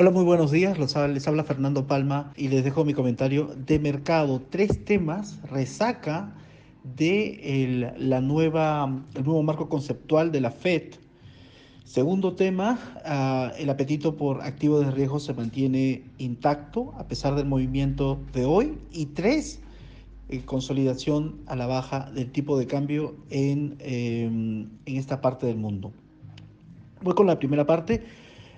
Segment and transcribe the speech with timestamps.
[0.00, 0.78] Hola, muy buenos días.
[0.78, 0.96] Les
[1.28, 4.40] habla Fernando Palma y les dejo mi comentario de mercado.
[4.40, 6.34] Tres temas resaca
[6.96, 10.94] de la nueva, el nuevo marco conceptual de la FED.
[11.84, 17.44] Segundo tema, uh, el apetito por activos de riesgo se mantiene intacto a pesar del
[17.44, 18.78] movimiento de hoy.
[18.90, 19.60] Y tres,
[20.30, 25.58] eh, consolidación a la baja del tipo de cambio en, eh, en esta parte del
[25.58, 25.92] mundo.
[27.02, 28.02] Voy con la primera parte.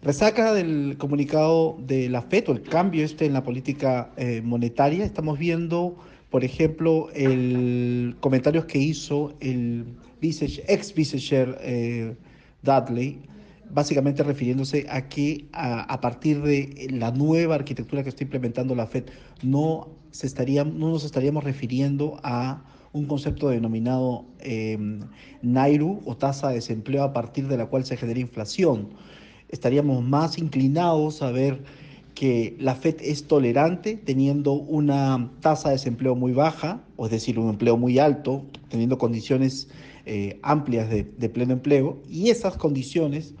[0.00, 5.04] Resaca del comunicado de la FED o el cambio este en la política eh, monetaria.
[5.04, 5.96] Estamos viendo,
[6.30, 9.86] por ejemplo, el comentarios que hizo el
[10.22, 12.14] ex vicechair eh,
[12.62, 13.22] Dudley,
[13.70, 18.86] básicamente refiriéndose a que a, a, partir de la nueva arquitectura que está implementando la
[18.86, 19.06] FED
[19.42, 24.78] no, se estaría, no nos estaríamos refiriendo a un concepto denominado eh,
[25.42, 28.90] Nairu o tasa de desempleo a partir de la cual se genera inflación
[29.48, 31.62] estaríamos más inclinados a ver
[32.14, 37.38] que la FED es tolerante teniendo una tasa de desempleo muy baja, o es decir,
[37.38, 39.68] un empleo muy alto, teniendo condiciones
[40.04, 43.34] eh, amplias de, pleno empleo, y esas condiciones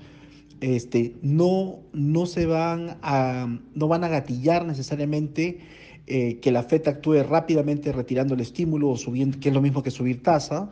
[0.60, 5.58] este, no, no, se van a, no van a gatillar necesariamente
[6.06, 9.82] eh, que la FED actúe rápidamente retirando el estímulo o subiendo, que es lo mismo
[9.82, 10.70] que subir tasa,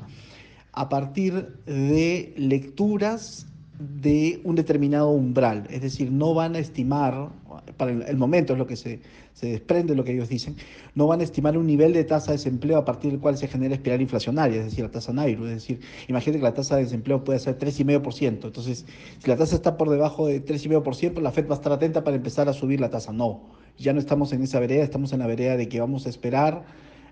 [0.72, 3.48] a partir de lecturas
[3.78, 7.28] de un determinado umbral, es decir, no van a estimar,
[7.76, 9.00] para el momento es lo que se,
[9.34, 10.56] se, desprende de lo que ellos dicen,
[10.94, 13.48] no van a estimar un nivel de tasa de desempleo a partir del cual se
[13.48, 16.84] genera espiral inflacionaria, es decir, la tasa Nairo, es decir, imagínate que la tasa de
[16.84, 18.86] desempleo puede ser 3,5%, entonces
[19.18, 22.16] si la tasa está por debajo de 3,5%, la Fed va a estar atenta para
[22.16, 23.42] empezar a subir la tasa, no,
[23.76, 26.64] ya no estamos en esa vereda, estamos en la vereda de que vamos a esperar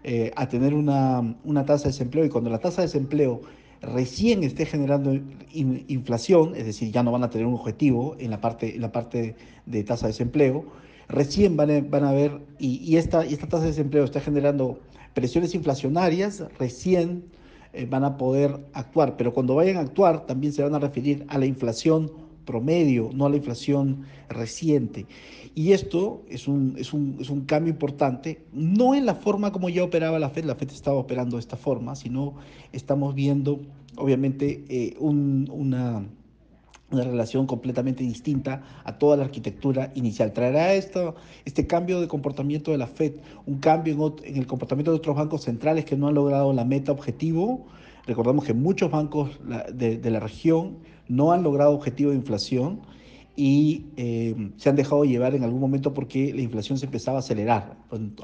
[0.03, 3.43] eh, a tener una, una tasa de desempleo y cuando la tasa de desempleo
[3.87, 8.31] recién esté generando in, inflación, es decir, ya no van a tener un objetivo en
[8.31, 10.65] la parte, en la parte de tasa de desempleo,
[11.09, 14.21] recién van a, van a ver, y, y, esta, y esta tasa de desempleo está
[14.21, 14.81] generando
[15.15, 17.25] presiones inflacionarias, recién
[17.73, 21.25] eh, van a poder actuar, pero cuando vayan a actuar también se van a referir
[21.28, 25.06] a la inflación promedio, no a la inflación reciente.
[25.55, 29.69] Y esto es un, es, un, es un cambio importante, no en la forma como
[29.69, 32.34] ya operaba la FED, la FED estaba operando de esta forma, sino
[32.72, 33.60] estamos viendo,
[33.97, 36.05] obviamente, eh, un, una,
[36.91, 40.32] una relación completamente distinta a toda la arquitectura inicial.
[40.32, 43.15] Traerá esto, este cambio de comportamiento de la Fed,
[43.47, 46.93] un cambio en, el comportamiento de otros bancos centrales que no han logrado la meta
[46.93, 47.66] objetivo.
[48.06, 49.31] Recordamos que muchos bancos
[49.72, 50.78] de la región
[51.09, 52.81] no han logrado objetivo de inflación
[53.37, 57.20] y eh, se han dejado llevar en algún momento porque la inflación se empezaba a
[57.20, 57.76] acelerar.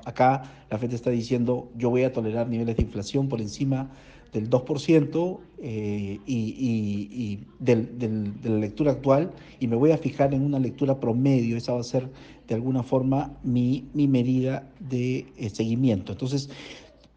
[0.05, 3.91] Acá la FED está diciendo yo voy a tolerar niveles de inflación por encima
[4.33, 9.99] del 2% eh, y, y, del, del, de la lectura actual y me voy a
[9.99, 11.57] fijar en una lectura promedio.
[11.57, 12.09] Esa va a ser
[12.47, 16.13] de alguna forma mi, mi medida de eh, seguimiento.
[16.13, 16.51] Entonces,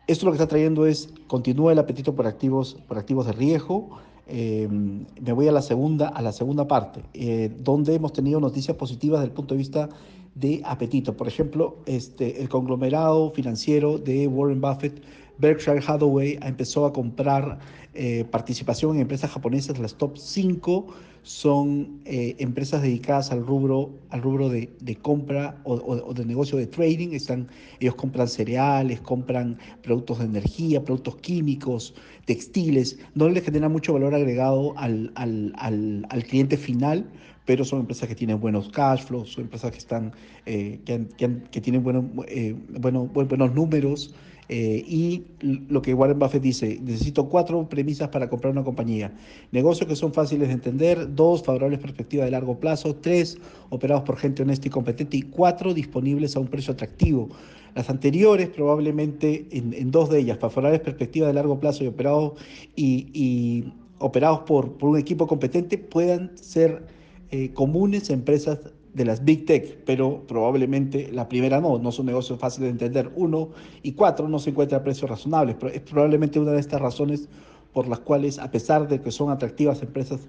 [0.07, 3.97] esto lo que está trayendo es, continúa el apetito por activos, por activos de riesgo,
[4.27, 8.77] eh, me voy a la segunda, a la segunda parte, eh, donde hemos tenido noticias
[8.77, 9.89] positivas desde el punto de vista
[10.35, 11.15] de apetito.
[11.15, 15.01] Por ejemplo, este, el conglomerado financiero de Warren Buffett,
[15.37, 17.59] Berkshire Hathaway, empezó a comprar
[17.93, 20.87] eh, participación en empresas japonesas, las top 5
[21.23, 26.25] son eh, empresas dedicadas al rubro, al rubro de, de compra o, o, o, de
[26.25, 27.13] negocio de trading.
[27.13, 27.47] Están,
[27.79, 31.95] ellos compran cereales, compran productos de energía, productos químicos,
[32.25, 32.99] textiles.
[33.15, 37.09] No les genera mucho valor agregado al, al, al, al cliente final,
[37.45, 40.11] pero son empresas que tienen buenos cash flows, son empresas que, están,
[40.45, 44.13] eh, que, han, que, han, que, tienen buenos, eh, bueno, buenos números.
[44.55, 49.11] Eh, y lo que Warren Buffett dice, necesito cuatro premisas para comprar una compañía.
[49.51, 53.39] Negocios que son fáciles de entender, dos, favorables perspectivas de largo plazo, tres,
[53.71, 57.29] operados por gente honesta y competente, y cuatro, disponibles a un precio atractivo.
[57.73, 62.33] Las anteriores, probablemente en, dos de ellas, favorables perspectivas de largo plazo y operados,
[62.75, 66.85] y, operados por, por un equipo competente, puedan ser
[67.31, 68.59] eh, comunes empresas
[68.93, 73.11] de las Big Tech, pero probablemente la primera no, no son negocios fáciles de entender.
[73.15, 73.49] Uno
[73.81, 77.27] y cuatro no se encuentran a precios razonables, pero es probablemente una de estas razones
[77.73, 80.21] por las cuales, a pesar de que son atractivas empresas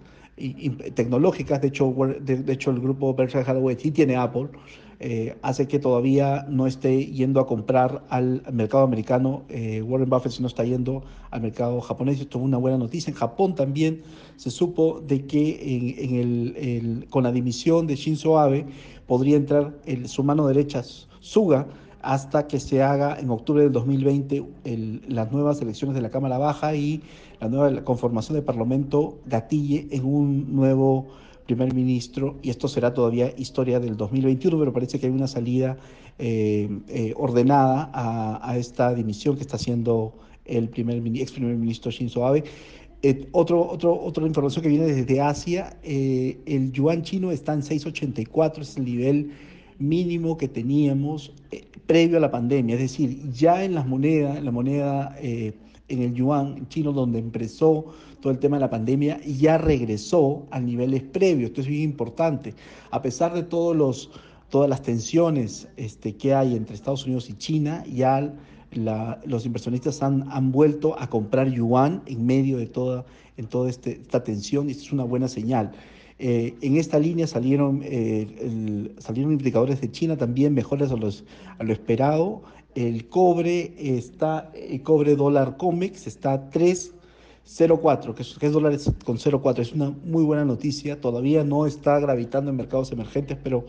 [0.95, 4.49] tecnológicas, de hecho, de, hecho el grupo Berkshire Hathaway sí tiene Apple,
[5.01, 9.43] eh, hace que todavía no esté yendo a comprar al mercado americano.
[9.49, 12.21] Eh, Warren Buffett si no está yendo al mercado japonés.
[12.21, 13.11] Esto es una buena noticia.
[13.11, 14.03] En Japón también
[14.37, 18.67] se supo de que en, en el, el, con la dimisión de Shinzo Abe
[19.07, 20.83] podría entrar el, su mano derecha,
[21.21, 21.67] Suga,
[22.05, 26.39] hasta que se haga en octubre del 2020 el, las nuevas elecciones de la Cámara
[26.39, 27.03] Baja y
[27.45, 31.09] la nueva conformación del Parlamento gatille en un nuevo
[31.47, 35.77] primer ministro y esto será todavía historia del 2021, pero parece que hay una salida
[36.19, 40.15] eh, eh, ordenada a, esta dimisión que está haciendo
[40.47, 42.45] el primer, ex primer ministro Shinzo Abe.
[43.03, 48.63] Eh, otro, otro, otra información que viene desde Asia, el yuan chino está en 6.84,
[48.63, 49.33] es el nivel
[49.79, 51.33] mínimo que teníamos
[51.87, 55.15] previo a la pandemia, es decir, ya en las monedas, la moneda
[55.89, 57.87] en el yuan chino donde empezó
[58.21, 61.51] todo el tema de la pandemia, ya regresó a niveles previos.
[61.51, 62.55] Esto es bien importante.
[62.91, 64.11] A pesar de todos los,
[64.49, 68.35] todas las tensiones este, que hay entre Estados Unidos y China, ya
[69.27, 73.05] los inversionistas han, han, vuelto a comprar yuan en medio de toda,
[73.37, 75.73] en toda este, esta tensión y esto es una buena señal.
[76.19, 81.25] Eh, en esta línea salieron, eh, salieron indicadores de China también mejores a, los,
[81.59, 82.43] a lo esperado.
[82.75, 89.19] El cobre está, el cobre dólar COMEX está 3.04, que es, que es dólares con
[89.19, 89.59] 0.4.
[89.61, 91.01] Es una muy buena noticia.
[91.01, 93.65] Todavía no está gravitando en mercados emergentes, pero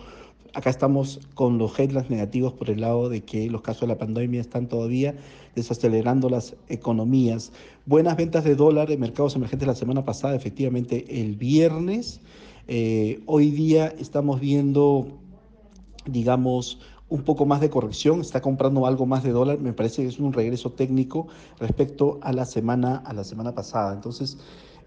[0.56, 3.98] acá estamos con los headlines negativos por el lado de que los casos de la
[3.98, 5.14] pandemia están todavía
[5.54, 7.52] desacelerando las economías.
[7.86, 12.22] Buenas ventas de dólar en mercados emergentes la semana pasada, efectivamente el viernes.
[12.68, 15.20] Eh, hoy día estamos viendo,
[16.06, 16.80] digamos,
[17.10, 20.20] un poco más de corrección, está comprando algo más de dólar, me parece que es
[20.20, 21.28] un regreso técnico
[21.60, 23.94] respecto a la semana, a la semana pasada.
[23.94, 24.38] Entonces,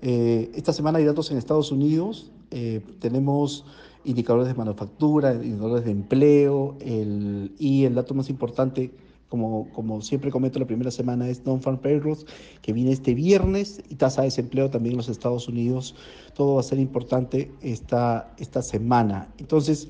[0.03, 3.65] eh, esta semana hay datos en Estados Unidos, eh, tenemos
[4.05, 8.91] indicadores de manufactura, indicadores de empleo, el, y el dato más importante,
[9.29, 12.25] como, como siempre comento la primera semana, es Non-Farm Payrolls,
[12.63, 15.95] que viene este viernes, y tasa de desempleo también en los Estados Unidos.
[16.35, 19.29] Todo va a ser importante esta, esta semana.
[19.39, 19.89] Entonces,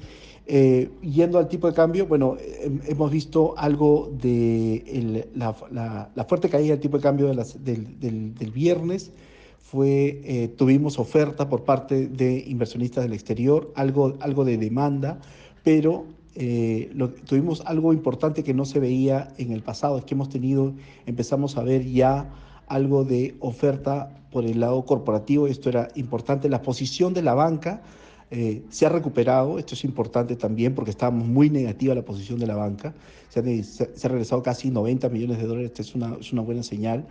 [0.50, 2.38] eh, yendo al tipo de cambio, bueno,
[2.86, 9.12] hemos visto algo de la, fuerte caída del tipo de cambio del, viernes.
[9.58, 15.20] Fue, eh, tuvimos oferta por parte de inversionistas del exterior, algo, algo de demanda,
[15.62, 16.90] pero eh,
[17.26, 20.72] tuvimos algo importante que no se veía en el pasado, es que hemos tenido,
[21.04, 22.30] empezamos a ver ya
[22.68, 27.82] algo de oferta por el lado corporativo, esto era importante, la posición de la banca
[28.30, 32.46] eh, se ha recuperado, esto es importante también porque estábamos muy negativa la posición de
[32.46, 32.94] la banca,
[33.28, 37.06] se, ha regresado casi 90 millones de dólares, esta es una, una buena señal.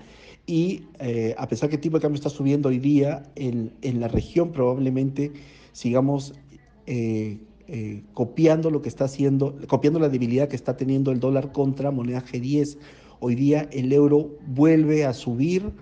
[0.46, 4.00] Y eh, a pesar que el tipo de cambio está subiendo hoy día, en, en
[4.00, 5.34] la región probablemente
[5.74, 6.34] sigamos
[7.70, 11.92] eh, copiando lo que está haciendo, copiando la debilidad que está teniendo el dólar contra
[11.92, 12.78] moneda G10.
[13.20, 15.74] Hoy día el euro vuelve a subir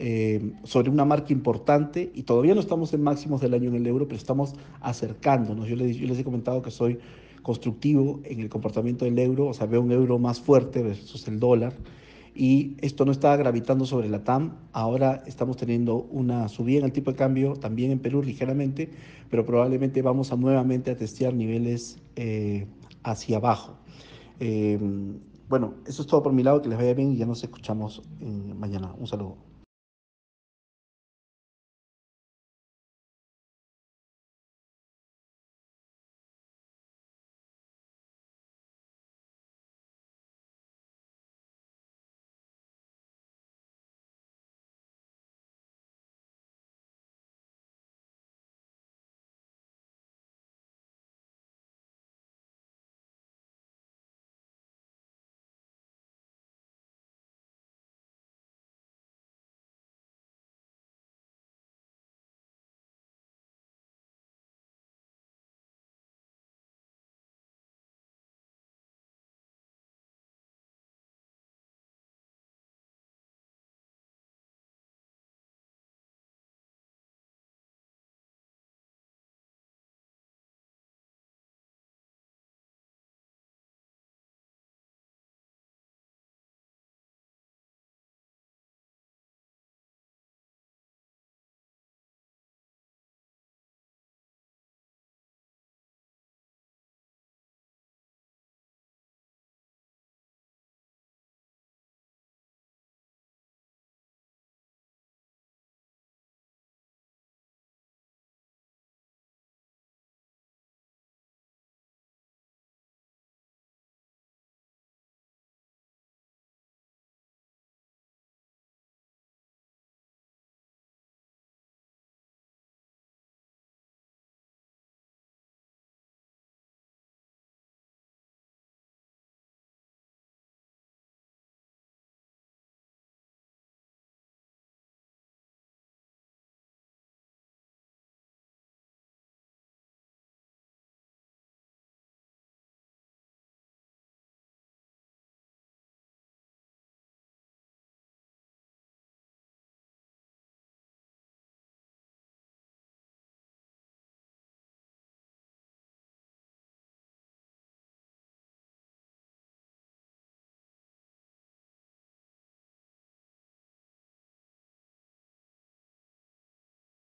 [0.00, 3.86] eh, sobre una marca importante y todavía no estamos en máximos del año en el
[3.88, 5.66] euro, pero estamos acercándonos.
[5.66, 7.00] Yo les, he comentado que soy
[7.42, 11.40] constructivo en el comportamiento del euro, o sea, veo un euro más fuerte versus el
[11.40, 11.72] dólar
[12.32, 14.58] y esto no estaba gravitando sobre la TAM.
[14.72, 18.90] Ahora estamos teniendo una subida en el tipo de cambio, también en Perú ligeramente,
[19.28, 22.68] pero probablemente vamos a nuevamente a testear niveles eh,
[23.02, 23.78] hacia abajo.
[24.38, 24.78] Eh,
[25.48, 28.00] bueno, eso es todo por mi lado, que les vaya bien y ya nos escuchamos
[28.56, 28.94] mañana.
[28.96, 29.47] Un saludo.